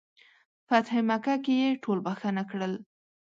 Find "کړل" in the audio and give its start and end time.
2.49-2.73